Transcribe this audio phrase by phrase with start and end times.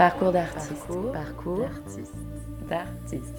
[0.00, 0.86] Parcours d'artiste.
[1.12, 1.68] Parcours,
[2.70, 3.34] d'artiste.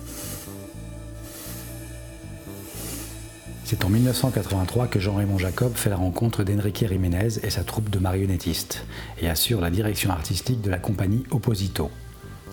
[3.63, 7.97] C'est en 1983 que Jean-Raymond Jacob fait la rencontre d'Enrique Jiménez et sa troupe de
[7.97, 8.85] marionnettistes
[9.19, 11.89] et assure la direction artistique de la compagnie Opposito.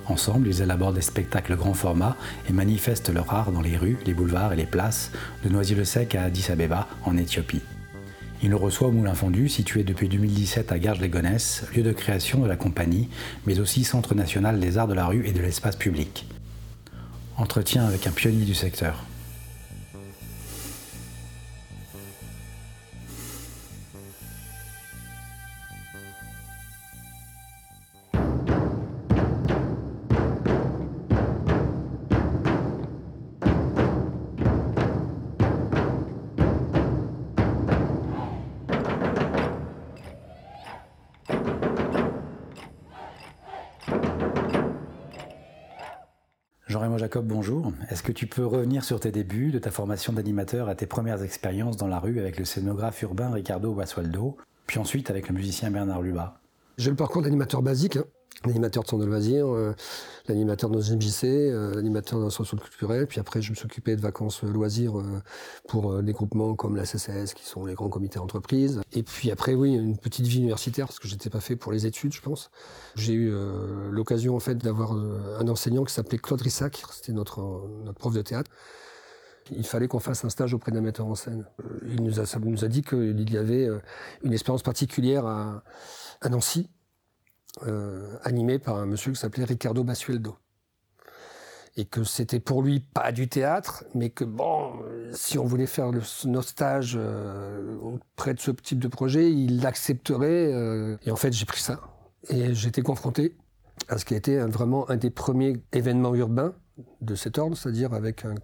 [0.06, 2.16] Ensemble, ils élaborent des spectacles grand format
[2.48, 5.10] et manifestent leur art dans les rues, les boulevards et les places
[5.44, 7.60] de Noisy-le-Sec à Addis Abeba, en Éthiopie.
[8.40, 12.46] Il le reçoit au Moulin Fondu, situé depuis 2017 à Garges-les-Gonesse, lieu de création de
[12.46, 13.08] la compagnie,
[13.46, 16.24] mais aussi Centre national des arts de la rue et de l'espace public.
[17.36, 19.07] Entretien avec un pionnier du secteur.
[46.78, 47.72] Jean-Raymond Jacob, bonjour.
[47.90, 51.24] Est-ce que tu peux revenir sur tes débuts, de ta formation d'animateur à tes premières
[51.24, 54.36] expériences dans la rue avec le scénographe urbain Ricardo Basualdo,
[54.68, 56.38] puis ensuite avec le musicien Bernard Luba
[56.76, 58.04] J'ai le parcours d'animateur basique, hein.
[58.44, 59.74] L'animateur de centre de loisirs, euh,
[60.28, 63.66] l'animateur dans une JC, euh, l'animateur dans un centre culturel, puis après je me suis
[63.66, 64.94] occupé de vacances euh, loisirs
[65.66, 68.80] pour des groupements comme la CCS, qui sont les grands comités d'entreprise.
[68.92, 71.86] Et puis après, oui, une petite vie universitaire, parce que j'étais pas fait pour les
[71.86, 72.50] études, je pense.
[72.94, 73.32] J'ai eu
[73.90, 77.40] l'occasion en fait d'avoir un enseignant qui s'appelait Claude Rissac, c'était notre,
[77.84, 78.50] notre prof de théâtre.
[79.50, 81.46] Il fallait qu'on fasse un stage auprès d'un metteur en scène.
[81.86, 83.68] Il nous a, nous a dit qu'il y avait
[84.22, 85.62] une expérience particulière à,
[86.20, 86.77] à Nancy, euh,
[88.22, 90.36] animé par un monsieur qui s'appelait Ricardo Basueldo.
[91.76, 94.72] Et que c'était pour lui pas du théâtre, mais que bon,
[95.12, 99.60] si on voulait faire le, nos stages euh, auprès de ce type de projet, il
[99.60, 100.52] l'accepterait.
[100.52, 100.96] Euh.
[101.04, 101.80] et en fait, j'ai pris ça.
[102.30, 103.36] Et j'étais confronté
[103.88, 106.54] à ce qui a été vraiment un des premiers événements urbains
[107.00, 108.34] de cet ordre, c'est-à-dire avec un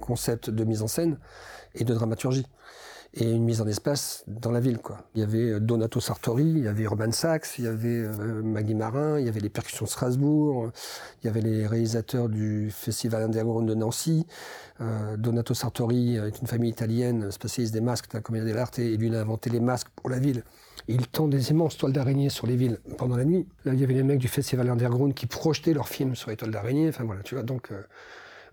[0.00, 1.18] concept de mise en scène
[1.74, 2.46] et de dramaturgie
[3.16, 4.78] et une mise en espace dans la ville.
[4.78, 4.98] Quoi.
[5.14, 8.42] Il y avait euh, Donato Sartori, il y avait Urban Sachs, il y avait euh,
[8.42, 10.70] Maggie Marin, il y avait les percussions de Strasbourg,
[11.22, 14.26] il y avait les réalisateurs du Festival Underground de Nancy.
[14.80, 18.96] Euh, Donato Sartori est une famille italienne spécialiste des masques de la Commedia dell'arte et
[18.96, 20.42] lui il a inventé les masques pour la ville.
[20.88, 23.46] Il tend des immenses toiles d'araignée sur les villes pendant la nuit.
[23.64, 26.36] Là, il y avait les mecs du Festival Underground qui projetaient leurs films sur les
[26.36, 26.88] toiles d'araignée.
[26.88, 27.70] Enfin voilà, tu vois, donc...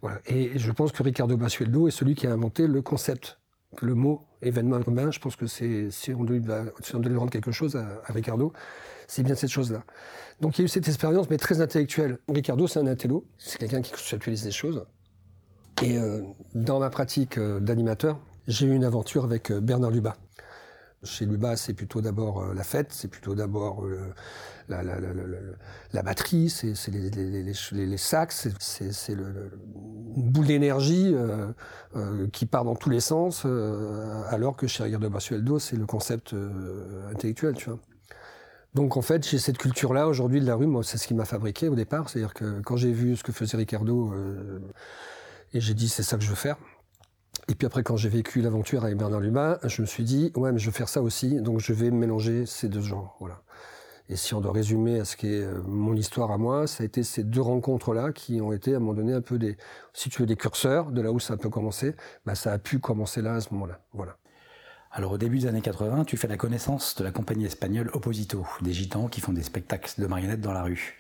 [0.01, 0.19] voilà.
[0.27, 3.39] Et je pense que Ricardo Basueldo est celui qui a inventé le concept
[3.81, 6.41] le mot événement urbain, je pense que c'est si on devait,
[6.81, 8.53] si rendre quelque chose à, Ricardo,
[9.07, 9.83] c'est bien cette chose-là.
[10.39, 12.17] Donc il y a eu cette expérience, mais très intellectuelle.
[12.27, 14.85] Ricardo, c'est un intello, c'est quelqu'un qui conceptualise les choses.
[15.81, 16.21] Et euh,
[16.53, 20.17] dans ma pratique euh, d'animateur, j'ai eu une aventure avec euh, Bernard Lubat.
[21.03, 24.13] Chez Luba, c'est plutôt d'abord euh, la fête, c'est plutôt d'abord euh,
[24.69, 29.41] la, batterie, c'est les, les, les, les, sacs, c'est une
[30.15, 33.45] boule d'énergie euh, qui part dans tous les sens,
[34.29, 36.35] alors que chez Ricardo Basueldo, c'est le concept
[37.11, 37.79] intellectuel, tu vois.
[38.75, 41.25] Donc en fait, j'ai cette culture-là aujourd'hui de la rue, moi c'est ce qui m'a
[41.25, 44.13] fabriqué au départ, c'est-à-dire que quand j'ai vu ce que faisait Ricardo,
[45.53, 46.57] et j'ai dit c'est ça que je veux faire,
[47.47, 50.51] et puis après, quand j'ai vécu l'aventure avec Bernard Lubin, je me suis dit, ouais,
[50.51, 53.15] mais je veux faire ça aussi, donc je vais mélanger ces deux genres.
[53.19, 53.41] Voilà.
[54.09, 56.83] Et si on doit résumer à ce qui est euh, mon histoire à moi, ça
[56.83, 59.57] a été ces deux rencontres-là qui ont été à un moment donné un peu des,
[59.93, 61.95] si tu veux, des curseurs de là où ça pu commencer.
[62.25, 63.79] Bah, ça a pu commencer là à ce moment-là.
[63.93, 64.17] Voilà.
[64.91, 68.45] Alors au début des années 80, tu fais la connaissance de la compagnie espagnole Opposito,
[68.61, 70.97] des gitans qui font des spectacles de marionnettes dans la rue.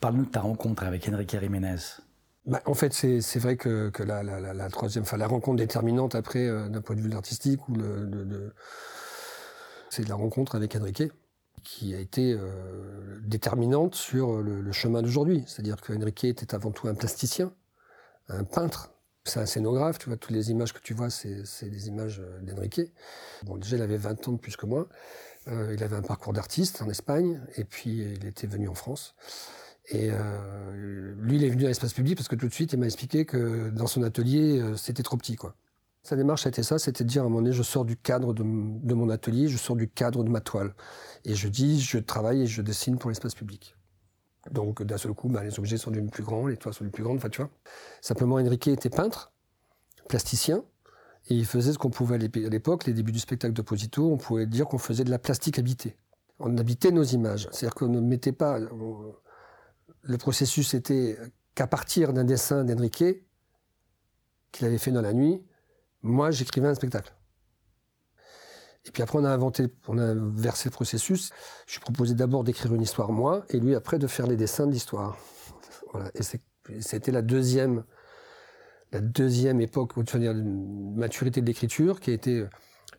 [0.00, 1.76] Parle-nous de ta rencontre avec Enrique Jiménez.
[2.46, 6.68] Bah, en fait, c'est vrai que, que la, troisième, enfin la rencontre déterminante après, euh,
[6.68, 8.54] d'un point de vue artistique, ou le,
[9.88, 11.04] c'est la rencontre avec Enrique
[11.62, 15.44] qui a été euh, déterminante sur le, chemin d'aujourd'hui.
[15.46, 17.54] C'est-à-dire qu'Enrique était avant tout un plasticien,
[18.28, 18.90] un peintre.
[19.24, 22.40] C'est un scénographe, tu vois, toutes les images que tu vois, c'est des images euh,
[22.42, 22.82] d'Enrique.
[23.44, 24.88] Bon, déjà, il avait 20 ans de plus que moi.
[25.46, 29.14] Il avait un parcours d'artiste en Espagne, et puis il était venu en France.
[29.88, 32.78] Et euh, lui, il est venu dans l'espace public parce que tout de suite, il
[32.78, 35.36] m'a expliqué que dans son atelier, euh, c'était trop petit.
[35.36, 35.54] quoi.
[36.02, 37.96] Sa démarche a été ça, c'était de dire à un moment donné, je sors du
[37.96, 40.74] cadre de, mon atelier, je sors du cadre de ma toile.
[41.24, 43.76] Et je dis, je travaille et je dessine pour l'espace public.
[44.50, 46.92] Donc d'un seul coup, bah, les objets sont devenus plus grands, les toiles sont devenues
[46.92, 47.50] plus grandes, enfin tu vois.
[48.02, 49.32] Simplement, Enrique était peintre,
[50.08, 50.62] plasticien,
[51.28, 54.18] et il faisait ce qu'on pouvait à l'époque, les débuts du spectacle de Posito, on
[54.18, 55.96] pouvait dire qu'on faisait de la plastique habitée.
[56.38, 58.58] On habitait nos images, c'est-à-dire qu'on ne mettait pas
[60.04, 61.18] le processus était
[61.54, 63.04] qu'à partir d'un dessin d'Enrique,
[64.52, 65.42] qu'il avait fait dans la nuit,
[66.02, 67.12] moi j'écrivais un spectacle.
[68.86, 71.30] Et puis après, on a inventé, on a le processus.
[71.66, 74.66] Je suis proposé d'abord d'écrire une histoire moi, et lui après de faire les dessins
[74.66, 75.16] de l'histoire.
[75.92, 76.10] Voilà.
[76.16, 77.84] Et c'était la deuxième,
[78.90, 82.44] la deuxième époque, tu dire, maturité de l'écriture, qui a été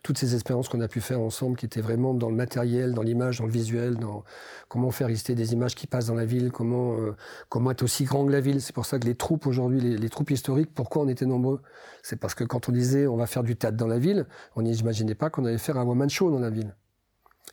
[0.02, 3.02] toutes ces expériences qu'on a pu faire ensemble, qui étaient vraiment dans le matériel, dans
[3.02, 4.24] l'image, dans le visuel, dans
[4.68, 7.16] comment faire exister des images qui passent dans la ville, comment euh,
[7.48, 8.60] comment être aussi grand que la ville.
[8.60, 11.60] C'est pour ça que les troupes aujourd'hui, les, troupes historiques, pourquoi on était nombreux?
[12.02, 14.62] C'est parce que quand on disait on va faire du théâtre dans la ville, on
[14.62, 16.74] n'imaginait pas qu'on allait faire un one-man show dans la ville.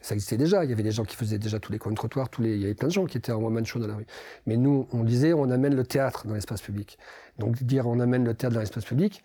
[0.02, 0.66] Ça existait déjà.
[0.66, 2.62] Il y avait des gens qui faisaient déjà tous les coins de tous les, il
[2.62, 4.06] y avait plein de gens qui étaient en one-man show dans la rue.
[4.46, 6.98] Mais nous, on disait, on amène le théâtre dans l'espace public.
[7.40, 9.24] Donc, dire on amène le théâtre dans l'espace public,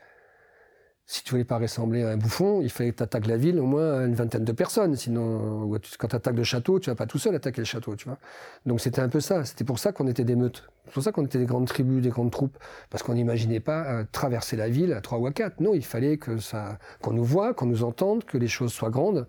[1.11, 3.59] si tu voulais pas ressembler à un bouffon, il fallait que tu attaques la ville
[3.59, 4.95] au moins une vingtaine de personnes.
[4.95, 8.05] Sinon, quand tu attaques le château, tu vas pas tout seul attaquer le château, tu
[8.05, 8.19] vois.
[8.67, 9.43] Donc c'était un peu ça.
[9.47, 10.69] C'était pour ça qu'on était des meutes.
[10.85, 12.59] C'est pour ça qu'on était des grandes tribus, des grandes troupes.
[12.91, 15.61] Parce qu'on n'imaginait pas euh, traverser la ville à trois ou à quatre.
[15.61, 18.91] Non, il fallait que ça, qu'on nous voit, qu'on nous entende, que les choses soient
[18.91, 19.27] grandes.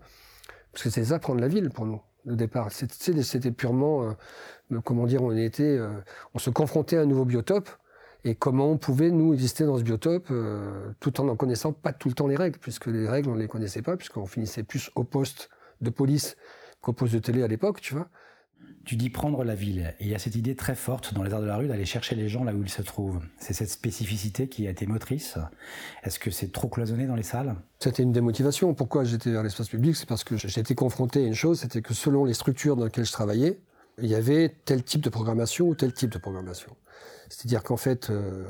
[0.72, 2.02] Parce que c'est ça prendre la ville pour nous.
[2.28, 4.04] Au départ, c'était purement,
[4.70, 5.88] euh, comment dire, on était, euh,
[6.34, 7.70] on se confrontait à un nouveau biotope
[8.24, 11.92] et comment on pouvait, nous, exister dans ce biotope euh, tout en n'en connaissant pas
[11.92, 14.62] tout le temps les règles, puisque les règles, on ne les connaissait pas, puisqu'on finissait
[14.62, 15.48] plus au poste
[15.80, 16.36] de police
[16.80, 18.08] qu'au poste de télé à l'époque, tu vois.
[18.84, 21.32] Tu dis prendre la ville, et il y a cette idée très forte dans les
[21.32, 23.20] arts de la rue d'aller chercher les gens là où ils se trouvent.
[23.38, 25.38] C'est cette spécificité qui a été motrice.
[26.02, 27.54] Est-ce que c'est trop cloisonné dans les salles?
[27.78, 28.74] C'était une démotivation.
[28.74, 29.96] Pourquoi j'étais vers l'espace public?
[29.96, 32.84] C'est parce que j'ai été confronté à une chose, c'était que selon les structures dans
[32.84, 33.60] lesquelles je travaillais,
[33.98, 36.76] il y avait tel type de programmation ou tel type de programmation.
[37.28, 38.44] C'est-à-dire qu'en fait, euh,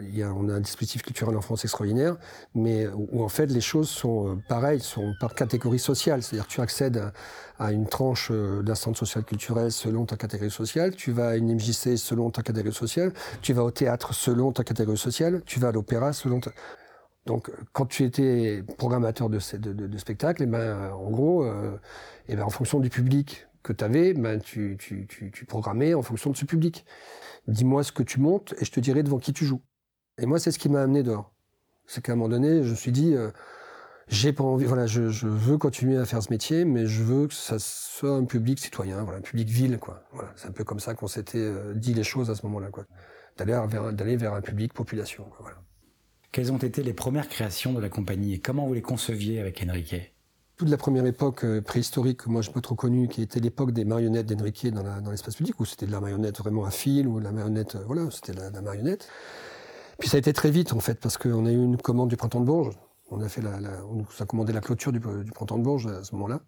[0.00, 2.16] il y a, on a un dispositif culturel en France extraordinaire,
[2.54, 6.20] mais où, en fait les choses sont euh, pareilles, sont par catégorie sociale.
[6.22, 7.12] C'est-à-dire que tu accèdes
[7.60, 11.36] à, une tranche euh, d'un centre social culturel selon ta catégorie sociale, tu vas à
[11.36, 15.60] une MJC selon ta catégorie sociale, tu vas au théâtre selon ta catégorie sociale, tu
[15.60, 16.50] vas à l'opéra selon ta...
[17.26, 21.78] Donc, quand tu étais programmateur de, spectacle, eh ben, en gros, euh,
[22.28, 26.02] eh ben, en fonction du public que tu avais, ben, tu, tu, tu, programmais en
[26.02, 26.84] fonction de ce public
[27.48, 29.62] dis-moi ce que tu montes et je te dirai devant qui tu joues.
[30.18, 31.32] Et moi, c'est ce qui m'a amené dehors.
[31.86, 33.30] C'est qu'à un moment donné, je me suis dit, euh,
[34.08, 37.26] j'ai pas envie, voilà, je, je, veux continuer à faire ce métier, mais je veux
[37.26, 40.02] que ça soit un public citoyen, voilà, un public ville, quoi.
[40.12, 42.70] Voilà, c'est un peu comme ça qu'on s'était euh, dit les choses à ce moment-là,
[42.70, 42.84] quoi.
[43.36, 45.28] D'aller vers, d'aller vers un public population.
[46.32, 49.62] Quelles ont été les premières créations de la compagnie et comment vous les conceviez avec
[49.68, 50.13] Enrique?
[50.56, 53.72] Toute la première époque euh, préhistorique que moi je pas trop connu, qui était l'époque
[53.72, 57.18] des marionnettes d'Enrique dans, l'espace public, où c'était de la marionnette vraiment à fil, ou
[57.18, 59.08] de la marionnette, euh, voilà, c'était de la, marionnette.
[59.98, 62.16] Puis ça a été très vite en fait, parce qu'on a eu une commande du
[62.16, 62.78] printemps de Bourges.
[63.10, 65.86] On a fait la, la on a commandé la clôture du, du printemps de Bourges
[65.86, 66.40] à ce moment-là.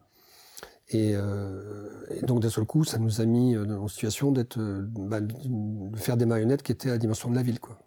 [0.91, 1.89] Et, euh,
[2.23, 6.17] donc d'un seul coup, ça nous a mis euh, en situation d'être, bah, de faire
[6.17, 7.79] des marionnettes qui étaient à la dimension de la ville, quoi.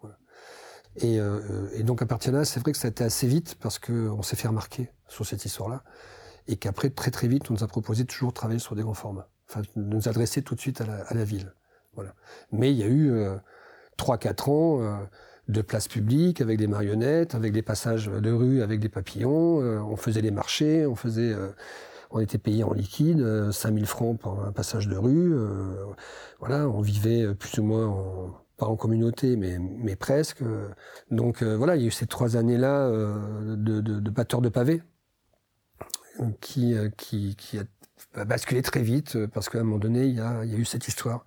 [1.04, 3.56] Euh, et, donc à partir de là, c'est vrai que ça a été assez vite
[3.60, 5.82] parce qu'on s'est fait remarquer sur cette histoire-là.
[6.46, 8.94] Et qu'après, très très vite, on nous a proposé de toujours travailler sur des grands
[8.94, 9.28] formats.
[9.48, 11.52] Enfin, de nous adresser tout de suite à la, à la ville.
[11.94, 12.14] Voilà.
[12.52, 13.36] Mais il y a eu euh,
[13.98, 14.96] 3-4 ans euh,
[15.48, 19.60] de place publique avec des marionnettes, avec des passages de rue, avec des papillons.
[19.60, 21.32] Euh, on faisait les marchés, on faisait...
[21.32, 21.50] Euh,
[22.12, 25.32] on était payé en liquide, 5000 francs pour un passage de rue.
[26.40, 30.42] voilà, on vivait plus ou moins en, pas en communauté, mais, mais presque.
[31.10, 34.42] Donc euh, voilà, il y a eu ces trois années-là euh, de, de, de batteur
[34.42, 34.82] de pavés
[36.40, 37.58] qui, euh, qui, qui
[38.14, 40.58] a basculé très vite parce qu'à un moment donné, il y a, il y a
[40.58, 41.24] eu cette histoire.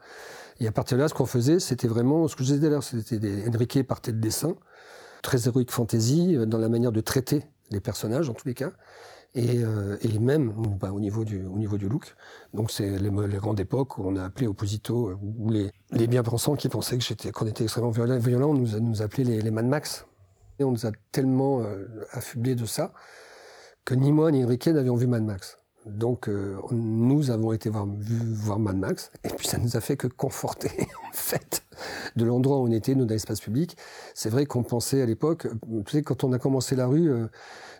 [0.59, 2.83] Et à partir de là, ce qu'on faisait, c'était vraiment, ce que je disais d'ailleurs,
[2.83, 4.55] c'était des Enrique partait de dessin,
[5.21, 8.71] très héroïque fantasy dans la manière de traiter les personnages en tous les cas
[9.35, 12.15] et, euh, et même au niveau du au niveau du look.
[12.53, 16.55] Donc c'est les, grandes époques où on a appelé Opposito, euh, où les, les bien-pensants
[16.55, 19.65] qui pensaient que j'étais qu'on était extrêmement violent, on nous, nous appelait les, les Mad
[19.65, 20.05] Max.
[20.59, 22.93] Et on nous a tellement euh, affublés de ça
[23.85, 25.57] que ni moi ni Enrique n'avions vu Mad Max.
[25.85, 29.81] Donc euh, nous avons été voir, vu, voir Mad Max, et puis ça nous a
[29.81, 30.69] fait que conforter
[31.09, 31.63] en fait
[32.15, 33.75] de l'endroit où on était, nous, dans l'espace public.
[34.13, 35.47] C'est vrai qu'on pensait à l'époque,
[35.85, 37.27] tu sais, quand on a commencé la rue, euh,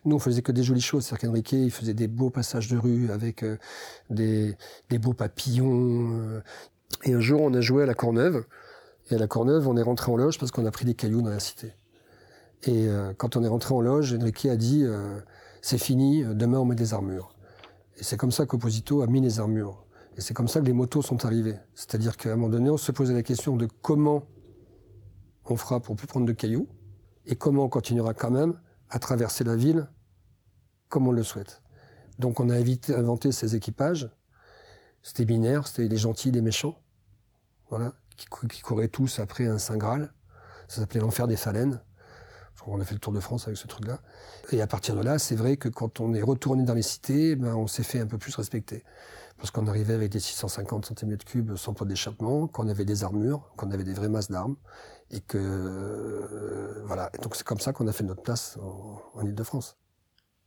[0.04, 1.06] nous on faisait que des jolies choses.
[1.06, 3.58] C'est-à-dire qu'Enrique, il faisait des beaux passages de rue avec euh,
[4.10, 4.58] des,
[4.90, 6.42] des, beaux papillons.
[7.06, 8.44] et un jour, on a joué à la Courneuve,
[9.12, 11.22] et à la Courneuve, on est rentré en loge parce qu'on a pris des cailloux
[11.22, 11.74] dans la cité.
[12.64, 14.86] Et quand on est rentré en loge, Enrique a dit
[15.64, 17.34] c'est fini, demain on met des armures.
[17.96, 19.86] Et c'est comme ça qu'Opposito a mis les armures.
[20.18, 21.58] Et c'est comme ça que les motos sont arrivées.
[21.74, 24.26] C'est-à-dire qu'à un moment donné, on se posait la question de comment
[25.46, 26.68] on fera pour plus prendre de cailloux
[27.26, 29.88] et comment on continuera quand même à traverser la ville
[30.90, 31.62] comme on le souhaite.
[32.20, 34.12] Donc on a inventé ces équipages.
[35.02, 36.78] C'était binaire, c'était les gentils, les méchants.
[37.70, 40.14] Voilà, qui, qui couraient tous après un Saint Graal.
[40.68, 41.80] Ça s'appelait l'enfer des phalènes.
[42.66, 44.00] On a fait le tour de France avec ce truc-là.
[44.52, 47.36] Et à partir de là, c'est vrai que quand on est retourné dans les cités,
[47.36, 48.84] ben, on s'est fait un peu plus respecter.
[49.38, 53.72] Parce qu'on arrivait avec des 650 cm3 sans pot d'échappement, qu'on avait des armures, qu'on
[53.72, 54.56] avait des vraies masses d'armes.
[55.12, 57.12] Et que, euh, voilà.
[57.22, 59.78] donc c'est comme ça qu'on a fait notre place en, en Ile-de-France.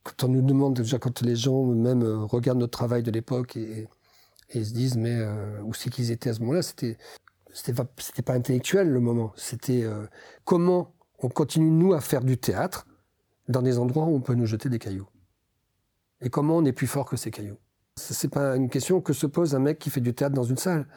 [0.07, 3.57] Quand on nous demande, déjà quand les gens même euh, regardent notre travail de l'époque
[3.57, 3.89] et,
[4.53, 6.97] se disent, mais euh, où c'est qu'ils étaient à ce moment-là, c'était,
[7.53, 7.85] c'était pas,
[8.25, 9.33] pas intellectuel le moment.
[9.35, 10.07] C'était euh,
[10.45, 12.85] comment on continue nous à faire du théâtre
[13.47, 15.07] dans des endroits où on peut nous jeter des cailloux.
[16.21, 17.57] Et comment on est plus fort que ces cailloux?
[17.95, 20.57] C'est pas une question que se pose un mec qui fait du théâtre dans une
[20.57, 20.87] salle.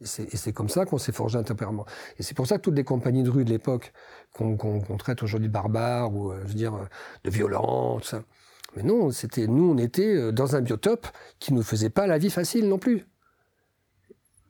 [0.00, 1.86] Et c'est comme ça qu'on s'est forgé un tempérament.
[2.18, 3.92] Et c'est pour ça que toutes les compagnies de rue de l'époque,
[4.32, 6.88] qu'on traite aujourd'hui de barbares, ou je veux dire,
[7.22, 8.24] de violents, tout ça,
[8.76, 11.06] mais non, c'était nous, on était euh, dans un biotope
[11.38, 13.06] qui ne nous faisait pas la vie facile non plus.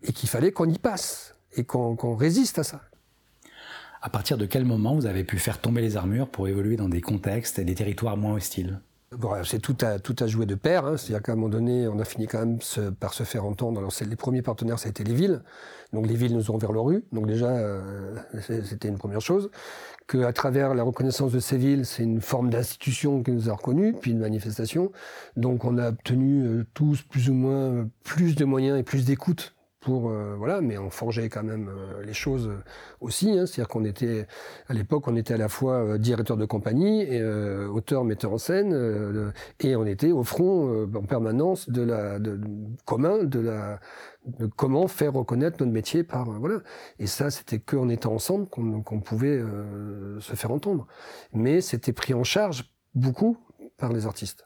[0.02, 2.82] Et qu'il fallait qu'on y passe et qu'on résiste à ça.
[4.04, 6.88] À partir de quel moment vous avez pu faire tomber les armures pour évoluer dans
[6.88, 8.80] des contextes et des territoires moins hostiles?
[9.44, 10.86] C'est tout à, tout à jouer de pair.
[10.86, 10.96] Hein.
[10.96, 12.58] C'est-à-dire qu'à un moment donné, on a fini quand même
[12.98, 13.86] par se faire entendre.
[14.08, 15.42] Les premiers partenaires, ça a été les villes.
[15.92, 17.04] Donc, les villes nous ont ouvert leur rue.
[17.12, 19.50] Donc, déjà, euh, c'était une première chose
[20.08, 23.94] qu'à travers la reconnaissance de ces villes, c'est une forme d'institution qui nous a reconnus,
[24.00, 24.92] puis une manifestation.
[25.36, 29.54] Donc on a obtenu euh, tous plus ou moins plus de moyens et plus d'écoute
[29.82, 32.50] pour euh, voilà, mais on forgeait quand même euh, les choses
[33.00, 33.30] aussi.
[33.30, 34.26] Hein, C'est-à-dire qu'on était
[34.68, 39.32] à l'époque, on était à la fois directeur de compagnie, et, auteur, metteur en scène,
[39.60, 42.40] et on était au front en permanence de la de,
[42.84, 43.80] commun de la
[44.56, 46.60] comment faire reconnaître notre métier par euh, voilà.
[46.98, 50.86] Et ça, c'était qu'en étant ensemble qu'on pouvait euh, se faire entendre.
[51.32, 53.36] Mais c'était pris en charge beaucoup
[53.76, 54.44] par les artistes.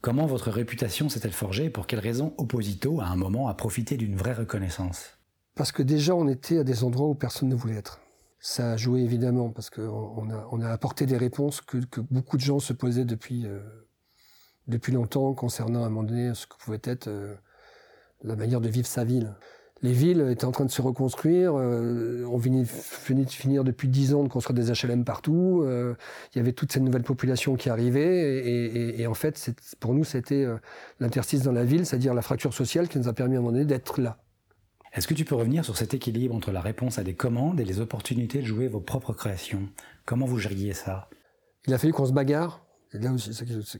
[0.00, 3.96] Comment votre réputation s'est-elle forgée et pour quelles raisons Opposito, à un moment, a profité
[3.96, 5.18] d'une vraie reconnaissance?
[5.56, 8.00] Parce que déjà, on était à des endroits où personne ne voulait être.
[8.38, 11.78] Ça a joué évidemment parce qu'on a, apporté des réponses que,
[12.12, 13.58] beaucoup de gens se posaient depuis, euh,
[14.68, 17.10] depuis longtemps concernant à un moment donné ce que pouvait être
[18.22, 19.34] la manière de vivre sa ville.
[19.82, 21.52] Les villes étaient en train de se reconstruire.
[21.54, 25.62] Euh, on venait, de finir depuis dix ans de construire des HLM partout.
[25.64, 25.94] Euh,
[26.34, 28.98] il y avait toute cette nouvelle population qui arrivait.
[28.98, 30.56] Et, en fait, pour nous, c'était euh,
[30.98, 33.52] l'interstice dans la ville, c'est-à-dire la fracture sociale qui nous a permis à un moment
[33.52, 34.18] donné d'être là.
[34.94, 37.64] Est-ce que tu peux revenir sur cet équilibre entre la réponse à des commandes et
[37.64, 39.68] les opportunités de jouer vos propres créations?
[40.06, 41.08] Comment vous gériez ça?
[41.66, 42.64] Il a fallu qu'on se bagarre.
[42.94, 43.30] Là aussi,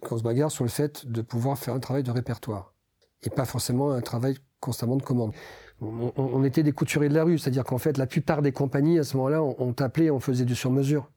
[0.01, 2.75] qu'on se bagarre sur le fait de pouvoir faire un travail de répertoire
[3.23, 5.33] et pas forcément un travail constamment de commande.
[5.81, 9.05] On, était des couturiers de la rue, c'est-à-dire qu'en fait, la plupart des compagnies, à
[9.05, 11.09] ce moment-là, on, on t'appelait, on faisait du sur-mesure.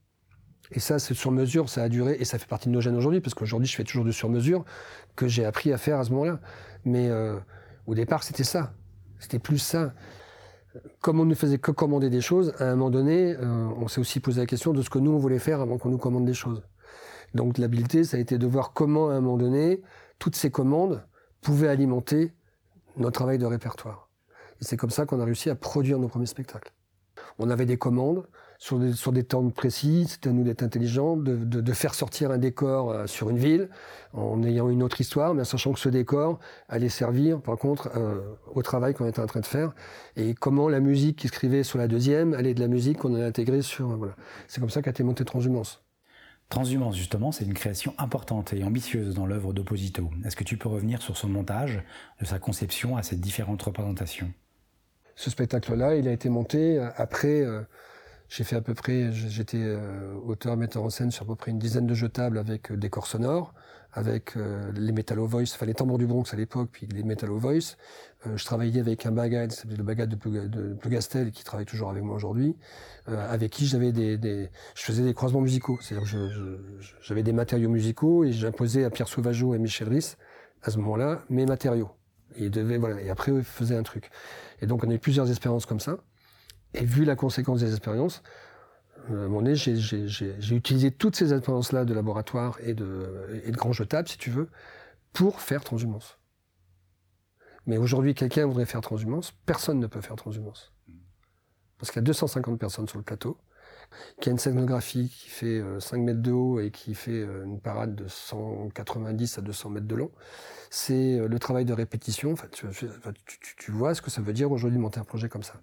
[0.72, 3.22] Et ça, c'est sur-mesure, ça a duré, et ça fait partie de nos gènes aujourd'hui,
[3.22, 4.63] parce qu'aujourd'hui, je fais toujours du sur-mesure,
[5.15, 6.39] que j'ai appris à faire à ce moment-là.
[6.86, 7.38] Mais euh,
[7.88, 8.74] au départ, c'était ça.
[9.20, 9.94] C'était plus ça.
[11.01, 14.00] Comme on ne faisait que commander des choses, à un moment donné, euh, on s'est
[14.00, 16.25] aussi posé la question de ce que nous, on voulait faire avant qu'on nous commande
[16.25, 16.63] des choses.
[17.34, 19.82] Donc l'habileté, ça a été de voir comment, à un moment donné,
[20.20, 21.03] toutes ces commandes,
[21.41, 22.34] pouvait alimenter
[22.96, 24.11] notre travail de répertoire.
[24.62, 26.72] C'est comme ça qu'on a réussi à produire nos premiers spectacles.
[27.39, 28.25] On avait des commandes
[28.62, 28.77] sur
[29.12, 33.32] des, temps précis, c'était à nous d'être intelligents, de, faire sortir un décor euh, sur
[33.32, 33.70] une ville,
[34.13, 36.38] en ayant une autre histoire, mais en sachant que ce décor
[36.70, 38.22] allait servir, par contre, euh,
[38.53, 39.74] au travail qu'on était en train de faire,
[40.15, 43.25] et comment la musique qui scrivait sur la deuxième allait de la musique qu'on a
[43.25, 43.88] intégrée sur...
[43.98, 44.15] Voilà.
[44.48, 45.84] C'est comme ça qu'a été montée Transhumance.
[46.50, 50.12] Transhumance, justement, c'est une création importante et ambitieuse dans l'œuvre d'Opposito.
[50.24, 51.82] Est-ce que tu peux revenir sur son montage,
[52.20, 54.32] de sa conception à ces différentes représentations?
[55.22, 57.42] Ce spectacle-là, il a été monté euh, après.
[57.42, 57.62] Euh,
[58.28, 61.51] j'ai fait à peu près, j'étais euh, auteur, metteur en scène sur à peu près
[61.51, 63.54] une dizaine de jeux tables avec des corps sonores,
[63.94, 64.36] avec
[64.74, 67.75] les Metallo Voice, enfin les tambours du Bronx à l'époque, puis les Metallo Voice.
[68.34, 72.01] je travaillais avec un bagad, c'était le bagad de, de Plugastel, qui travaille toujours avec
[72.01, 72.56] moi aujourd'hui,
[73.06, 76.08] avec qui j'avais des, des, je faisais des croisements musicaux, c'est-à-dire
[77.01, 80.18] j'avais des matériaux musicaux et j'imposais à Pierre Sauvageau et Michel Risse,
[80.63, 81.90] à ce moment-là, mes matériaux.
[82.38, 84.10] Et, devait, voilà, et après, eux faisaient un truc.
[84.62, 85.98] Et donc, on a eu plusieurs expériences comme ça.
[86.74, 88.24] Et vu la conséquence des expériences,
[89.10, 93.58] euh, à moment donné, j'ai utilisé toutes ces expériences-là de laboratoire et de, et de
[93.58, 94.50] grands jetables, si tu veux,
[95.13, 96.20] pour faire transhumance.
[97.65, 100.74] Mais aujourd'hui, quelqu'un voudrait faire transhumance, personne ne peut faire transhumance.
[101.77, 103.38] Parce qu'il y a 250 personnes sur le plateau,
[104.20, 107.46] qui a une scénographie qui fait 5 euh, mètres de haut et qui fait euh,
[107.46, 110.12] une parade de 190 à 200 mètres de long.
[110.70, 112.36] C'est le travail de répétition.
[112.52, 112.66] Tu,
[113.58, 115.56] tu, vois ce que ça veut dire aujourd'hui monter un projet comme ça.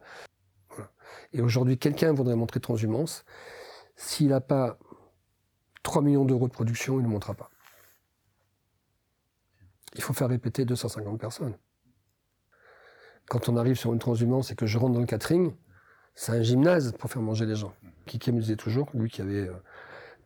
[1.32, 3.24] Et aujourd'hui, quelqu'un voudrait montrer transhumance.
[3.96, 4.78] S'il n'a pas
[5.82, 7.50] 3 millions d'euros de production, il ne montera pas.
[9.94, 11.56] Il faut faire répéter 250 personnes.
[13.28, 15.54] Quand on arrive sur une transhumance et que je rentre dans le catering,
[16.14, 17.74] c'est un gymnase pour faire manger les gens.
[18.08, 19.50] Qui me disait toujours, lui qui avait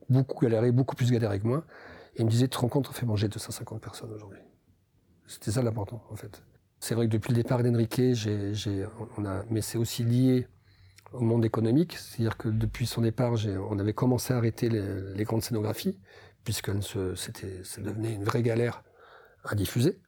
[0.09, 1.65] beaucoup galéré, beaucoup plus galéré que moi,
[2.15, 4.41] et il me disait, te rends compte, on fait manger 250 personnes aujourd'hui.
[5.27, 6.43] C'était ça l'important, en fait.
[6.79, 8.87] C'est vrai que depuis le départ d'Enrique, j'ai,
[9.17, 10.47] on a, mais c'est aussi lié
[11.12, 11.97] au monde économique.
[11.97, 13.35] C'est-à-dire que depuis son départ,
[13.71, 15.99] on avait commencé à arrêter les, grandes scénographies,
[16.45, 16.71] puisque
[17.17, 18.83] c'était, ça devenait une vraie galère
[19.45, 20.01] à diffuser.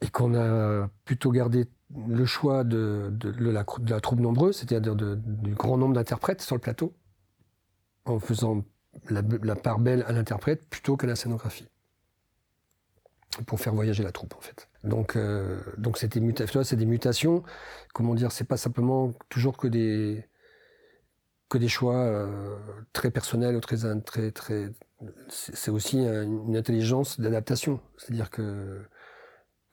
[0.00, 1.66] Et qu'on a plutôt gardé
[2.08, 3.64] le choix de la,
[4.00, 6.94] troupe nombreuse, c'est-à-dire du grand nombre d'interprètes sur le plateau,
[8.04, 8.64] en faisant
[9.10, 11.66] la, part belle à l'interprète plutôt qu'à la scénographie
[13.46, 14.68] pour faire voyager la troupe en fait.
[14.84, 15.60] Donc euh,
[15.96, 17.42] c'est des mutations.
[17.92, 20.24] Comment dire, c'est pas simplement toujours que des
[21.66, 22.56] choix euh,
[22.92, 24.70] très personnels ou très très très.
[25.28, 27.80] C'est aussi une intelligence d'adaptation.
[27.96, 28.84] C'est-à-dire que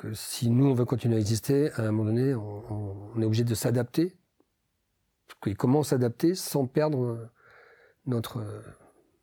[0.01, 3.43] que si nous on veut continuer à exister, à un moment donné, on, est obligé
[3.43, 4.17] de s'adapter.
[5.57, 7.29] Comment s'adapter sans perdre
[8.05, 8.43] notre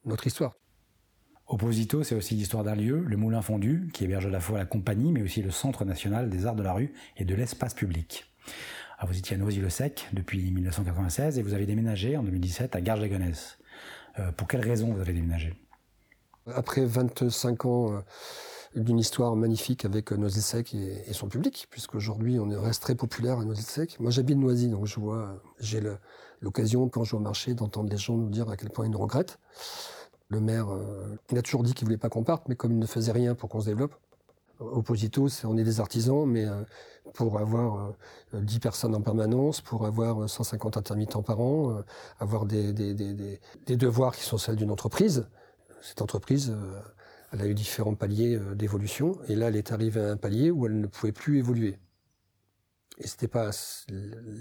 [0.04, 0.54] notre histoire.
[1.46, 4.66] Opposito, c'est aussi l'histoire d'un lieu, le Moulin Fondu, qui héberge à la fois la
[4.66, 8.26] compagnie, mais aussi le Centre national des arts de la rue et de l'espace public.
[8.98, 13.58] Ah, vous étiez à Noisy-le-Sec depuis 1996 et vous avez déménagé en 2017 à Garges-les-Gonesse.
[14.18, 15.54] Euh, pour quelles raisons vous avez déménagé?
[16.52, 18.00] Après 25 ans euh,
[18.78, 23.98] d'une histoire magnifique avec Noisy-le-Sec et, son public, puisqu'aujourd'hui on reste très populaire à Noisy-le-Sec.
[24.00, 25.82] Moi j'habite Noisy, donc je vois, j'ai
[26.40, 28.90] l'occasion quand je vais au marché d'entendre les gens nous dire à quel point ils
[28.90, 29.38] nous regrettent.
[30.28, 32.78] Le maire, euh, il a toujours dit qu'il voulait pas qu'on parte, mais comme il
[32.78, 33.94] ne faisait rien pour qu'on se développe,
[34.60, 36.62] Opposito, on est des artisans, mais euh,
[37.14, 37.94] pour avoir
[38.32, 41.80] 10 euh, personnes en permanence, pour avoir 150 intermittents par an,
[42.18, 45.28] avoir des, des, devoirs qui sont celles d'une entreprise,
[45.80, 46.52] cette entreprise,
[47.32, 50.66] elle a eu différents paliers d'évolution, et là, elle est arrivée à un palier où
[50.66, 51.78] elle ne pouvait plus évoluer
[53.00, 53.50] et c'était pas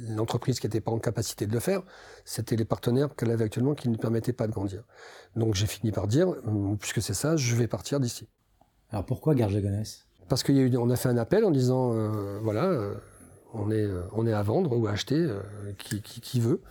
[0.09, 1.83] l'entreprise qui n'était pas en capacité de le faire,
[2.25, 4.83] c'était les partenaires qu'elle avait actuellement qui ne permettaient pas de grandir.
[5.35, 8.27] Donc j'ai fini par dire, euh, puisque c'est ça, je vais partir d'ici.
[8.89, 12.65] Alors pourquoi Garges-Gonesse Parce qu'on a, on a fait un appel en disant, euh, voilà,
[12.65, 12.95] euh,
[13.53, 15.27] on, est, on est à vendre ou à acheter,
[15.77, 16.61] qui, qui, qui, veut.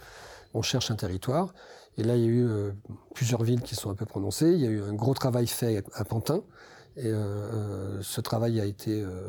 [0.55, 1.55] On cherche un territoire.
[1.99, 2.49] Et là, il y a eu
[3.15, 4.53] plusieurs villes qui sont un peu prononcées.
[4.53, 6.43] Il y a eu un gros travail fait à Pantin.
[6.97, 9.29] Et euh, euh, ce travail a été euh,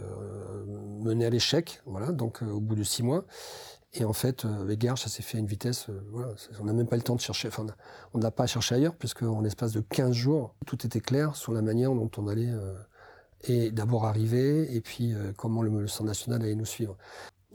[1.04, 3.26] mené à l'échec, voilà, donc au bout de six mois.
[3.94, 6.88] Et en fait, avec Garges, ça s'est fait à une vitesse, voilà, on n'a même
[6.88, 7.66] pas le temps de chercher, enfin,
[8.14, 11.36] on n'a pas à chercher ailleurs, puisque en l'espace de 15 jours, tout était clair
[11.36, 12.52] sur la manière dont on allait
[13.46, 16.96] et d'abord arriver, et puis comment le, le Centre national allait nous suivre.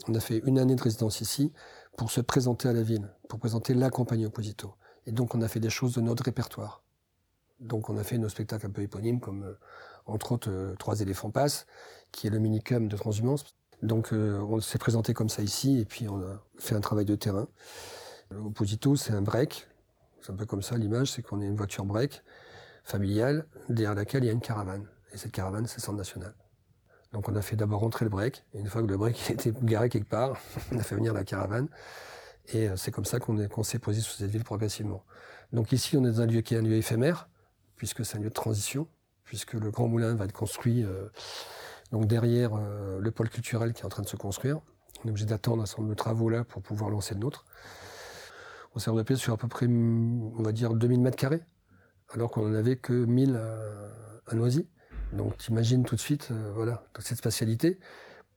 [0.07, 1.53] On a fait une année de résidence ici
[1.97, 4.73] pour se présenter à la ville, pour présenter la compagnie Opposito.
[5.05, 6.83] Et donc on a fait des choses de notre répertoire.
[7.59, 9.55] Donc on a fait nos spectacles un peu éponymes comme
[10.05, 11.65] entre autres euh, Trois éléphants passent,
[12.11, 13.45] qui est le minicum de transhumance.
[13.81, 17.05] Donc euh, on s'est présenté comme ça ici, et puis on a fait un travail
[17.05, 17.47] de terrain.
[18.33, 19.67] Opposito, c'est un break,
[20.21, 22.23] c'est un peu comme ça l'image, c'est qu'on est une voiture break
[22.83, 24.87] familiale, derrière laquelle il y a une caravane.
[25.13, 26.33] Et cette caravane, c'est Centre National.
[27.11, 29.53] Donc on a fait d'abord rentrer le break, et une fois que le break était
[29.61, 30.37] garé quelque part,
[30.71, 31.67] on a fait venir la caravane.
[32.49, 35.03] Et euh, c'est comme ça qu'on s'est posé sur cette ville progressivement.
[35.51, 37.29] Donc ici, on est dans un lieu qui est un lieu éphémère,
[37.75, 38.87] puisque c'est un lieu de transition
[39.23, 41.07] puisque le Grand Moulin va être construit euh,
[41.91, 44.59] donc derrière euh, le pôle culturel qui est en train de se construire.
[45.03, 47.45] On est obligé d'attendre un certain nombre de travaux là pour pouvoir lancer le nôtre.
[48.75, 51.41] On s'est développé sur à peu près, on va dire, 2000 mètres carrés,
[52.11, 53.39] alors qu'on n'en avait que 1000
[54.27, 54.67] à, Noisy.
[55.11, 57.79] Donc t'imagines tout de suite, voilà, cette spatialité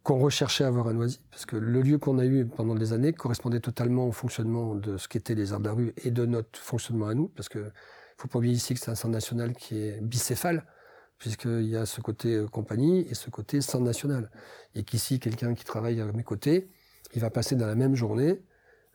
[0.07, 2.93] qu'on recherchait à avoir à Noisy, parce que le lieu qu'on a eu pendant des
[2.93, 6.25] années correspondait totalement au fonctionnement de ce qu'étaient les arts de la rue et de
[6.25, 7.73] notre fonctionnement à nous, parce que
[8.17, 10.65] faut pas oublier ici que c'est un centre national qui est bicéphale
[11.19, 14.31] puisqu'il y a ce côté euh, compagnie et ce côté centre national.
[14.77, 16.71] Et qu'ici, quelqu'un qui travaille à mes côtés,
[17.15, 18.41] il va passer dans la même journée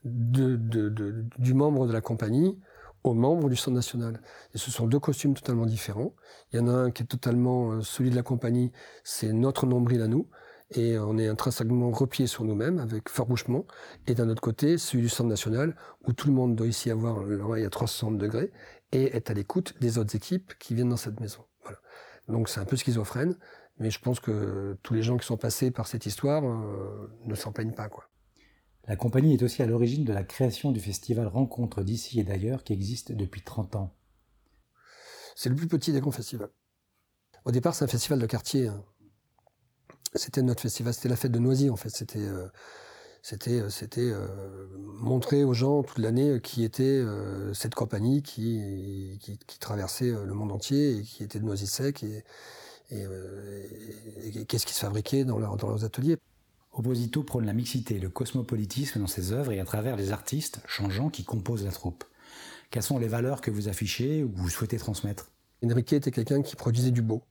[0.06, 2.58] de, de, de, du membre de la compagnie
[3.04, 4.21] au membre du centre national.
[4.54, 6.13] Et ce sont deux costumes totalement différents.
[6.54, 8.71] Il y en a un qui est totalement euh, celui de la compagnie,
[9.04, 10.30] c'est notre nombril à nous,
[10.71, 13.65] et on est intrinsèquement replié sur nous-mêmes avec bouchement.
[14.07, 17.23] Et d'un autre côté, celui du centre national, où tout le monde doit ici avoir
[17.23, 18.51] l'oreille à 360 degrés
[18.91, 21.45] et être à l'écoute des autres équipes qui viennent dans cette maison.
[21.63, 21.79] Voilà.
[22.27, 23.38] Donc c'est un peu schizophrène,
[23.79, 27.36] mais je pense que tous les gens qui sont passés par cette histoire euh, ne
[27.36, 27.89] s'en plaignent pas.
[27.89, 28.10] quoi.
[28.88, 32.63] La compagnie est aussi à l'origine de la création du festival Rencontres d'ici et d'ailleurs
[32.63, 33.95] qui existe depuis 30 ans.
[35.36, 36.51] C'est le plus petit des grands festivals.
[37.45, 38.67] Au départ, c'est un festival de quartier.
[38.67, 38.84] Hein.
[40.15, 41.89] C'était notre festival, c'était la fête de Noisy en fait.
[41.89, 42.47] C'était euh,
[43.21, 44.28] c'était euh, c'était euh,
[45.00, 47.04] montrer aux gens toute l'année qui était
[47.54, 52.24] cette compagnie qui, qui, qui traversait le monde entier et qui était de Noisy-Sec et,
[52.91, 53.06] et,
[54.36, 56.17] et, qu'est-ce qui se fabriquait dans, leur, dans leurs ateliers.
[56.74, 60.62] Opposito prône la mixité et le cosmopolitisme dans ses œuvres et à travers les artistes
[60.67, 62.04] changeants qui composent la troupe.
[62.69, 65.32] Quelles sont les valeurs que vous affichez ou que vous souhaitez transmettre?
[65.63, 67.24] Enrique était quelqu'un qui produisait du beau.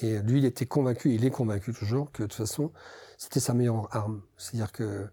[0.00, 2.72] Et lui, il était convaincu, il est convaincu toujours, que de toute façon,
[3.16, 4.22] c'était sa meilleure arme.
[4.36, 5.08] C'est-à-dire que,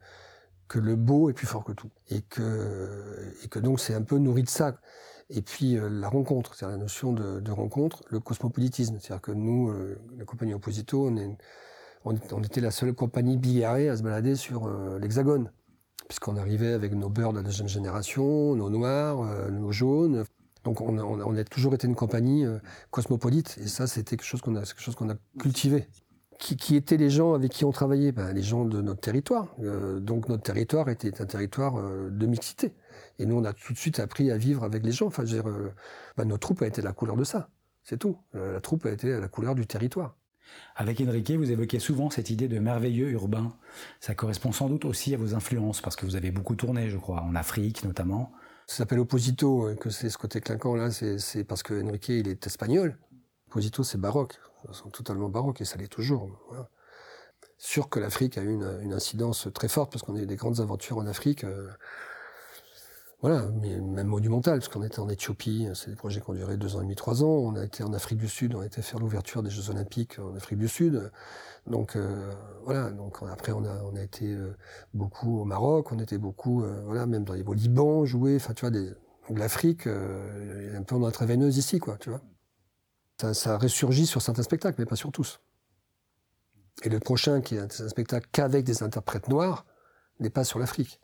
[0.75, 1.91] le beau est plus fort que tout.
[2.09, 4.75] Et que, donc c'est un peu nourri de ça.
[5.29, 8.97] Et puis euh, la rencontre, c'est-à-dire la notion de, rencontre, le cosmopolitisme.
[8.99, 11.11] C'est-à-dire que nous, euh, la compagnie Opposito,
[12.05, 15.51] on, était la seule compagnie billarée à se balader sur euh, l'hexagone.
[16.07, 20.25] Puisqu'on arrivait avec nos beurs de la deuxième génération, nos noirs, nos jaunes.
[20.63, 22.45] Donc on a, toujours été une compagnie
[22.89, 23.57] cosmopolite.
[23.61, 25.87] Et ça, c'était quelque chose qu'on a, cultivé.
[26.39, 28.11] Qui, étaient les gens avec qui on travaillait?
[28.11, 29.55] Ben, Les gens de notre territoire.
[29.61, 32.73] Euh, donc notre territoire était un territoire euh, de mixité.
[33.17, 35.07] Et nous, on a tout de suite appris à vivre avec les gens.
[35.07, 35.73] Enfin, dire, euh,
[36.17, 37.49] ben, notre troupe a été la couleur de ça.
[37.83, 38.17] C'est tout.
[38.33, 40.15] la troupe a été la couleur du territoire.
[40.75, 43.53] Avec Enrique, vous évoquez souvent cette idée de merveilleux urbain.
[43.99, 46.97] Ça correspond sans doute aussi à vos influences, parce que vous avez beaucoup tourné, je
[46.97, 48.31] crois, en Afrique notamment.
[48.67, 52.47] Ça s'appelle Opposito, que c'est ce côté clinquant là, c'est parce que Enrique, il est
[52.47, 52.97] espagnol.
[53.47, 54.39] Opposito, c'est baroque,
[54.71, 56.29] c'est totalement baroque, et ça l'est toujours.
[57.57, 60.35] Sûr que l'Afrique a eu une, une, incidence très forte, parce qu'on a eu des
[60.35, 61.43] grandes aventures en Afrique.
[61.43, 61.69] Euh,
[63.23, 66.57] voilà, mais même monumental, parce qu'on était en Éthiopie, c'est des projets qui ont duré
[66.57, 67.27] deux ans et demi, trois ans.
[67.27, 70.19] On a été en Afrique du Sud, on a été faire l'ouverture des Jeux Olympiques
[70.19, 71.09] en Afrique du Sud.
[71.65, 72.29] Donc euh,
[72.65, 74.53] voilà, donc après on a été euh,
[74.93, 78.53] beaucoup au Maroc, on était beaucoup euh, voilà même dans les au Liban jouer, enfin
[78.53, 78.91] tu vois des
[79.29, 82.21] l'Afrique euh, un peu dans notre ici quoi, tu vois.
[83.21, 85.39] Ça, ça ressurgit sur certains spectacles, mais pas sur tous.
[86.83, 89.65] Et le prochain qui est un spectacle qu'avec des interprètes noirs
[90.19, 90.99] n'est pas sur l'Afrique.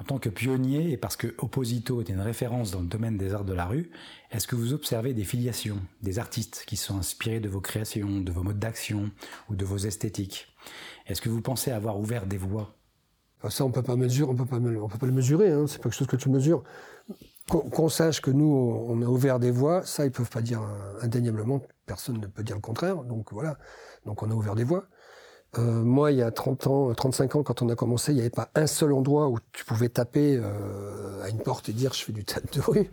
[0.00, 3.34] En tant que pionnier, et parce que Opposito est une référence dans le domaine des
[3.34, 3.90] arts de la rue,
[4.30, 8.30] est-ce que vous observez des filiations, des artistes qui sont inspirés de vos créations, de
[8.30, 9.10] vos modes d'action
[9.50, 10.46] ou de vos esthétiques?
[11.06, 12.74] Est-ce que vous pensez avoir ouvert des voies?
[13.48, 15.50] Ça, on peut pas mesurer, on peut pas, on peut pas le mesurer.
[15.50, 16.62] Hein, c'est pas quelque chose que tu mesures.
[17.48, 20.60] Qu'on qu sache que nous, on a ouvert des voies, ça, ils peuvent pas dire
[21.00, 21.62] indéniablement.
[21.86, 23.04] Personne ne peut dire le contraire.
[23.04, 23.56] Donc voilà.
[24.04, 24.86] Donc on a ouvert des voies.
[25.56, 28.20] Euh, moi, il y a 30 ans, 35 ans, quand on a commencé, il n'y
[28.20, 31.94] avait pas un seul endroit où tu pouvais taper euh, à une porte et dire
[31.94, 32.90] je fais du théâtre de rue.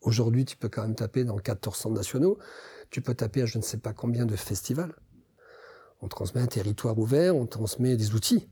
[0.00, 2.38] Aujourd'hui, tu peux quand même taper dans 14 centres nationaux.
[2.90, 4.94] Tu peux taper à je ne sais pas combien de festivals.
[6.00, 8.48] On transmet un territoire ouvert, on transmet des outils,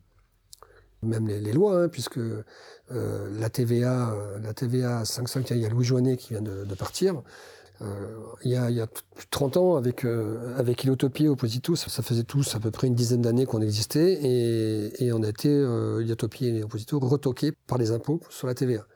[1.03, 2.43] même les, lois, hein, puisque euh,
[2.91, 7.23] la TVA, la TVA 5.5, il y a Louis Joannet qui vient de partir.
[7.83, 8.87] Euh, il, y a, il y a
[9.31, 12.95] 30 ans, avec, euh, avec Ilotopie et Opposito, ça, faisait tous à peu près une
[12.95, 17.91] dizaine d'années qu'on existait, et, on a été, euh, Ilotopie et Opposito, retoqués par les
[17.91, 18.87] impôts sur la TVA.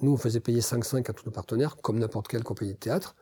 [0.00, 3.16] Nous, on faisait payer 5,5 à tous nos partenaires, comme n'importe quelle compagnie de théâtre.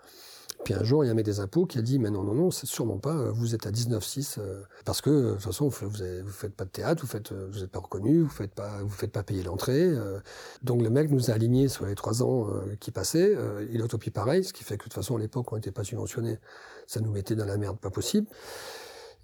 [0.66, 2.24] Puis un jour, il y a un mec des impôts qui a dit, mais non,
[2.24, 5.68] non, non, c'est sûrement pas, vous êtes à 19,6, euh, parce que, de toute façon,
[5.68, 5.80] vous,
[6.26, 9.12] faites pas de théâtre, vous faites, vous êtes pas reconnu, vous faites pas, vous faites
[9.12, 9.84] pas payer l'entrée.
[9.84, 10.18] Euh,
[10.64, 13.32] donc le mec nous a alignés sur les trois ans euh, qui passaient.
[13.36, 15.70] Euh, il utopie pareil, ce qui fait que de toute façon, à l'époque, on n'était
[15.70, 16.40] pas subventionné,
[16.88, 18.26] ça nous mettait dans la merde, pas possible.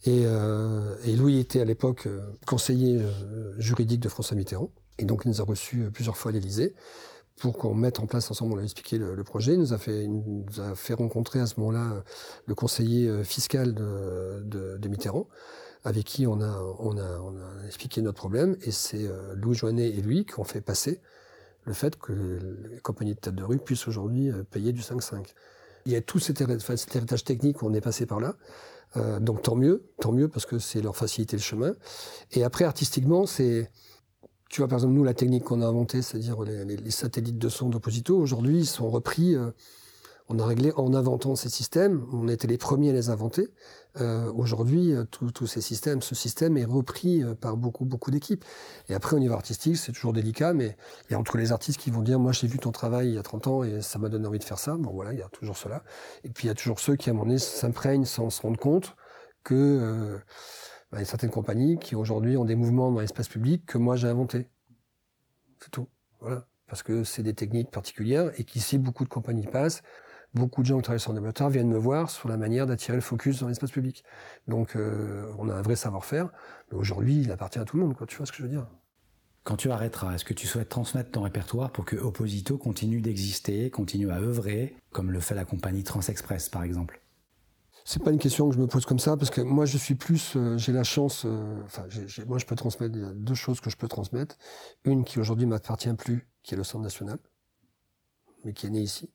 [0.05, 2.07] Et, euh, et Louis était à l'époque
[2.47, 3.05] conseiller
[3.59, 6.77] juridique de François Mitterrand, et donc il nous a reçus plusieurs fois à l'Élysée
[7.37, 9.55] pour qu'on mette en place ensemble, on a expliqué le, projet.
[9.55, 12.05] Il nous a fait, nous a fait rencontrer à ce moment-là
[12.47, 15.27] le conseiller fiscal de, de, de, Mitterrand,
[15.85, 18.57] avec qui on a, on a, on a expliqué notre problème.
[18.63, 21.01] Et c'est euh, Louis Joannet et lui qui ont fait passer
[21.65, 25.27] le fait que les compagnies de tête de rue puissent aujourd'hui euh, payer du 5-5.
[25.87, 28.37] Il y a tout cet héritage, technique, on est passé par là.
[28.97, 31.75] Euh, donc tant mieux, tant mieux parce que c'est leur faciliter le chemin.
[32.33, 33.71] Et après, artistiquement, c'est
[34.53, 37.71] tu vois, par exemple, nous, la technique qu'on a inventée, c'est-à-dire les, satellites de son
[37.71, 39.51] d'Opposito, aujourd'hui, ils sont repris, euh,
[40.29, 43.49] on a réglé en inventant ces systèmes, on été les premiers à les inventer.
[44.03, 48.45] Euh, aujourd'hui, euh, tous ces systèmes, ce système est repris euh, par beaucoup, beaucoup d'équipes.
[48.91, 50.77] Et après, au niveau artistique, c'est toujours délicat, mais
[51.09, 53.15] il y a entre les artistes qui vont dire, moi, j'ai vu ton travail il
[53.15, 54.77] y a 30 ans et ça m'a donné envie de faire ça.
[54.77, 55.83] Bon, voilà, il y a toujours cela.
[56.25, 58.43] Et puis, il y a toujours ceux qui, à un moment donné, s'imprègnent sans se
[58.43, 58.97] rendre compte
[59.45, 59.55] que...
[59.55, 60.19] Euh,
[60.93, 64.49] a certaines compagnies qui aujourd'hui ont des mouvements dans l'espace public que moi j'ai inventé.
[65.61, 65.89] C'est tout.
[66.21, 66.47] Voilà.
[66.67, 69.83] Parce que c'est des techniques particulières et qu'ici beaucoup de compagnies passent.
[70.35, 73.03] Beaucoup de gens qui travaillent sur développeur viennent me voir sur la manière d'attirer le
[73.03, 74.03] focus dans l'espace public.
[74.49, 76.31] Donc euh, on a un vrai savoir-faire,
[76.71, 77.95] mais aujourd'hui il appartient à tout le monde.
[77.95, 78.07] Quoi.
[78.07, 78.67] Tu vois ce que je veux dire?
[79.45, 83.71] Quand tu arrêteras, est-ce que tu souhaites transmettre ton répertoire pour que Opposito continue d'exister,
[83.71, 87.02] continue à œuvrer, comme le fait la compagnie Transexpress par exemple?
[87.85, 89.95] C'est pas une question que je me pose comme ça parce que moi je suis
[89.95, 91.87] plus, euh, j'ai la chance, euh, enfin
[92.27, 94.37] moi je peux transmettre, il y a deux choses que je peux transmettre.
[94.85, 97.19] Une qui aujourd'hui m'appartient plus, qui est le Centre national,
[98.45, 99.11] mais qui est né ici.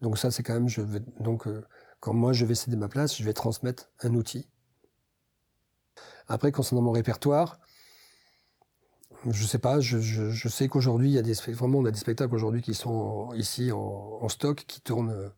[0.00, 1.64] Donc ça c'est quand même, je vais, donc euh,
[2.00, 4.48] quand moi je vais céder ma place, je vais transmettre un outil.
[6.28, 7.60] Après concernant mon répertoire,
[9.30, 12.34] Je sais pas, je, sais qu'aujourd'hui, il y a des, vraiment, on a des spectacles
[12.34, 15.30] aujourd'hui qui sont ici en, stock, qui tournent euh,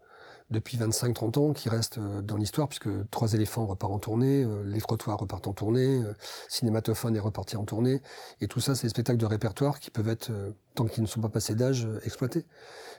[0.50, 4.62] depuis 25-30 ans, qui restent euh, dans l'histoire, puisque Trois éléphants repart en tournée, euh,
[4.64, 6.02] Les trottoirs repartent en tournée,
[6.48, 8.00] Cinématophone est reparti en tournée,
[8.40, 10.30] et tout ça, c'est des spectacles de répertoire qui peuvent être,
[10.74, 12.46] tant qu'ils ne sont pas passés d'âge, exploités.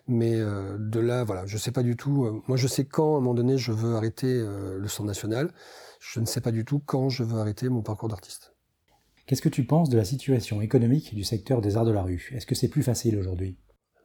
[0.08, 2.42] Mais de là, voilà, je sais pas du tout.
[2.48, 5.52] moi, je sais quand, à un moment donné, je veux arrêter le Centre national.
[6.00, 8.54] Je ne sais pas du tout quand je veux arrêter mon parcours d'artiste.
[9.26, 12.30] Qu'est-ce que tu penses de la situation économique du secteur des arts de la rue?
[12.34, 13.58] Est-ce que c'est plus facile aujourd'hui?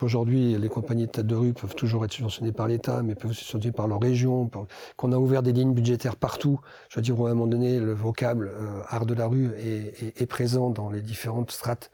[0.02, 3.30] Aujourd'hui, les compagnies de tête de rue peuvent toujours être subventionnées par l'État, mais peuvent
[3.30, 4.50] être subventionnées par leur région.
[4.96, 6.60] Qu'on a ouvert des lignes budgétaires partout.
[6.88, 10.26] Je veux dire, à un moment donné, le vocable euh, art de la rue est,
[10.26, 11.90] présent dans les différentes strates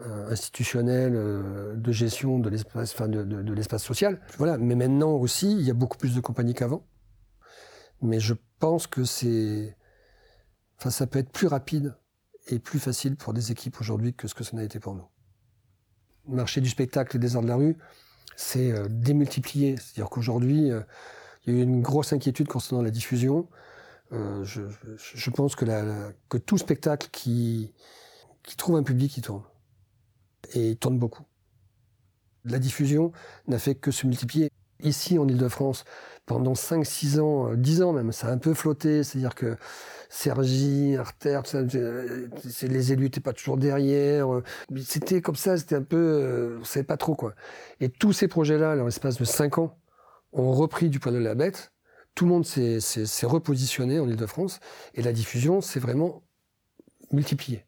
[0.00, 4.20] euh, institutionnelles euh, de gestion de l'espace, social.
[4.38, 4.58] Voilà.
[4.58, 6.84] Mais maintenant aussi, il y a beaucoup plus de compagnies qu'avant.
[8.02, 11.94] Mais je pense que ça peut être plus rapide
[12.48, 15.06] est plus facile pour des équipes aujourd'hui que ce que ça n'a été pour nous.
[16.26, 17.76] Marché du spectacle des arts de la rue,
[18.36, 19.76] c'est euh, démultiplié.
[19.76, 20.80] C'est-à-dire qu'aujourd'hui, euh,
[21.46, 23.48] il y a eu une grosse inquiétude concernant la diffusion.
[24.12, 27.72] Euh, je, pense que, tout spectacle qui
[28.56, 29.42] trouve un public, il tourne.
[30.54, 31.24] Et il tourne beaucoup.
[32.44, 33.12] La diffusion
[33.48, 34.50] n'a fait que se multiplier.
[34.84, 35.84] Ici, en Ile-de-France,
[36.26, 39.02] pendant 5, 6 ans, 10 ans même, ça a un peu flotté.
[39.02, 39.56] C'est-à-dire que
[40.08, 41.40] Sergi, Arter,
[42.62, 44.28] les élus n'étaient pas toujours derrière.
[44.84, 47.34] C'était comme ça, c'était un peu, euh, on savait pas trop quoi.
[47.80, 49.76] Et tous ces projets-là, dans l'espace de cinq ans,
[50.32, 51.72] ont repris du poids de la bête.
[52.14, 54.60] Tout le monde s'est repositionné en Ile-de-France
[54.94, 56.22] et la diffusion s'est vraiment
[57.10, 57.64] multipliée.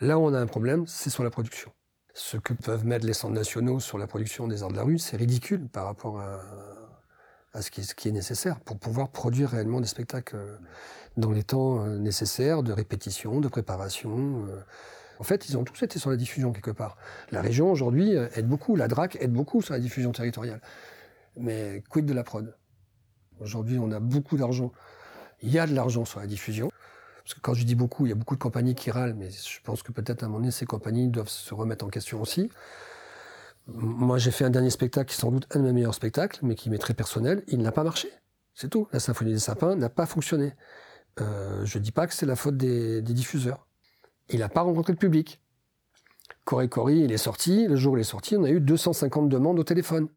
[0.00, 1.72] Là où on a un problème, c'est sur la production.
[2.16, 4.98] Ce que peuvent mettre les centres nationaux sur la production des arts de la rue,
[4.98, 9.80] c'est ridicule par rapport à, ce, qui, ce qui est nécessaire pour pouvoir produire réellement
[9.80, 10.36] des spectacles
[11.16, 14.46] dans les temps euh, nécessaires de répétition, de préparation.
[14.48, 14.60] Euh.
[15.18, 16.96] En fait, ils ont tous été sur la diffusion quelque part.
[17.32, 20.60] La région aujourd'hui euh, aide beaucoup, la DRAC aide beaucoup sur la diffusion territoriale.
[21.36, 22.56] Mais quid de la prod?
[23.40, 24.72] Aujourd'hui, on a beaucoup d'argent.
[25.42, 26.70] Il y a de l'argent sur la diffusion.
[27.24, 29.30] Parce que quand je dis beaucoup, il y a beaucoup de compagnies qui râlent, mais
[29.30, 32.20] je pense que peut-être à un moment donné, ces compagnies doivent se remettre en question
[32.20, 32.50] aussi.
[33.66, 36.40] Moi, j'ai fait un dernier spectacle qui est sans doute un de mes meilleurs spectacles,
[36.42, 37.42] mais qui m'est très personnel.
[37.48, 38.10] Il n'a pas marché.
[38.54, 38.88] C'est tout.
[38.92, 40.52] La symphonie des sapins n'a pas fonctionné.
[41.20, 43.66] Euh, je ne dis pas que c'est la faute des, diffuseurs.
[44.28, 45.40] Il n'a pas rencontré le public.
[46.44, 47.66] Coré Cory, il est sorti.
[47.66, 50.08] Le jour où il est sorti, on a eu 250 demandes au téléphone.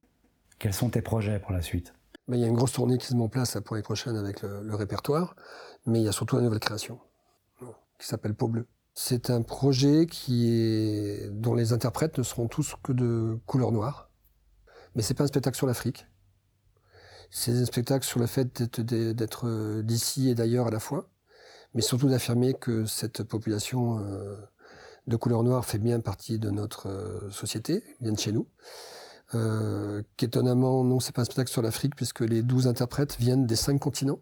[0.60, 1.94] Quels sont tes projets pour la suite?
[2.28, 4.18] Ben, Il y a une grosse tournée qui se met en place pour l'année prochaine
[4.18, 5.36] avec le, répertoire,
[5.88, 7.00] mais il y a surtout une nouvelle création
[7.98, 8.68] qui s'appelle Peau Bleue.
[8.94, 14.12] C'est un projet qui est, dont les interprètes ne seront tous que de couleur noire.
[14.96, 16.06] Mais c'est pas un spectacle sur l'Afrique.
[17.32, 21.10] C'est un spectacle sur le fait d'être euh, d'ici et d'ailleurs à la fois,
[21.74, 24.38] mais surtout d'affirmer que cette population euh,
[25.08, 28.48] de couleur noire fait bien partie de notre euh, société, vient de chez nous.
[29.36, 33.56] Euh, qu'étonnamment, non, c'est pas un spectacle sur l'Afrique, puisque les douze interprètes viennent des
[33.56, 34.20] cinq continents.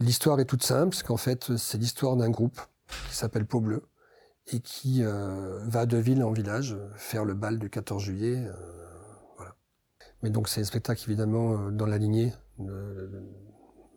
[0.00, 2.60] L'histoire est toute simple, parce qu'en fait, c'est l'histoire d'un groupe
[3.08, 3.82] qui s'appelle Peau Bleue,
[4.52, 8.46] et qui va de ville en village faire le bal du 14 juillet
[10.24, 13.10] mais donc c'est un spectacle évidemment euh, dans la lignée de,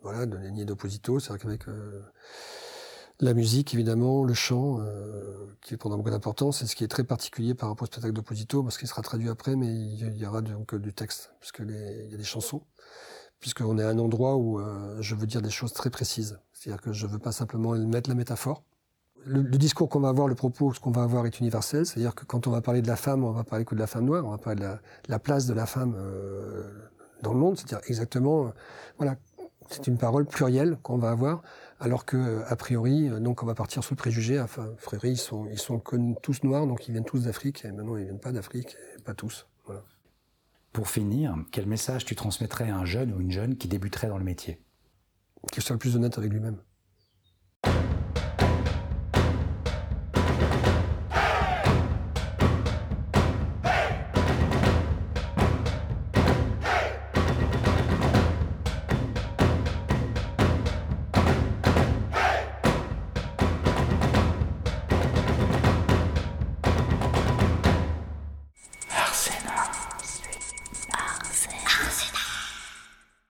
[0.02, 2.02] voilà, de la lignée d'Opposito, c'est-à-dire qu'avec euh,
[3.20, 7.02] la musique évidemment, le chant, euh, qui prend beaucoup d'importance, c'est ce qui est très
[7.02, 10.42] particulier par rapport au spectacle d'Opposito, parce qu'il sera traduit après, mais il y aura
[10.42, 12.62] donc du texte, puisque il y a des chansons,
[13.40, 14.60] puisqu'on est à un endroit où
[15.00, 16.38] je veux dire des choses très précises.
[16.52, 18.62] C'est-à-dire que je veux pas simplement mettre la métaphore,
[19.28, 21.86] le, discours qu'on va avoir, le propos, qu'on va avoir est universel.
[21.86, 23.86] C'est-à-dire que quand on va parler de la femme, on va parler que de la
[23.86, 26.68] femme noire, on va parler de la, place de la femme euh,
[27.22, 27.56] dans le monde.
[27.56, 28.50] C'est-à-dire exactement, euh,
[28.98, 29.16] voilà,
[29.68, 31.42] c'est une parole plurielle qu'on va avoir,
[31.80, 34.40] alors que a priori, euh, donc on va partir sous le préjugé.
[34.40, 35.82] Enfin, frères, ils sont, ils sont
[36.22, 37.64] tous noirs, donc ils viennent tous d'Afrique.
[37.64, 39.46] Et maintenant, ils viennent pas d'Afrique, pas tous.
[40.72, 44.18] Pour finir, quel message tu transmettrais à un jeune ou une jeune qui débuterait dans
[44.18, 44.62] le métier?
[45.52, 46.58] Qu'il soit le plus honnête avec lui-même.